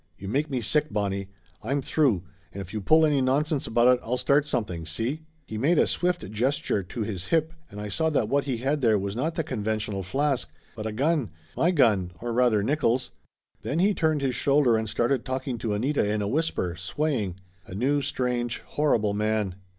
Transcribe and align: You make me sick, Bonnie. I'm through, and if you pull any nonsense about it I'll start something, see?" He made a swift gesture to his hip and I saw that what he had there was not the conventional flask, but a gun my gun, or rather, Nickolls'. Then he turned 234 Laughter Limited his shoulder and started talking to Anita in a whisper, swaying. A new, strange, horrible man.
You 0.17 0.27
make 0.27 0.49
me 0.49 0.61
sick, 0.61 0.89
Bonnie. 0.91 1.27
I'm 1.61 1.83
through, 1.83 2.23
and 2.51 2.59
if 2.59 2.73
you 2.73 2.81
pull 2.81 3.05
any 3.05 3.21
nonsense 3.21 3.67
about 3.67 3.87
it 3.87 3.99
I'll 4.01 4.17
start 4.17 4.47
something, 4.47 4.83
see?" 4.83 5.27
He 5.45 5.59
made 5.59 5.77
a 5.77 5.85
swift 5.85 6.31
gesture 6.31 6.81
to 6.81 7.01
his 7.01 7.27
hip 7.27 7.53
and 7.69 7.79
I 7.79 7.87
saw 7.87 8.09
that 8.09 8.27
what 8.27 8.45
he 8.45 8.57
had 8.57 8.81
there 8.81 8.97
was 8.97 9.15
not 9.15 9.35
the 9.35 9.43
conventional 9.43 10.01
flask, 10.01 10.49
but 10.75 10.87
a 10.87 10.91
gun 10.91 11.29
my 11.55 11.69
gun, 11.69 12.13
or 12.19 12.33
rather, 12.33 12.63
Nickolls'. 12.63 13.11
Then 13.61 13.77
he 13.77 13.93
turned 13.93 14.21
234 14.21 14.25
Laughter 14.25 14.25
Limited 14.25 14.25
his 14.25 14.35
shoulder 14.41 14.77
and 14.77 14.89
started 14.89 15.23
talking 15.23 15.57
to 15.59 15.73
Anita 15.75 16.11
in 16.11 16.23
a 16.23 16.27
whisper, 16.27 16.75
swaying. 16.75 17.35
A 17.67 17.75
new, 17.75 18.01
strange, 18.01 18.61
horrible 18.61 19.13
man. 19.13 19.53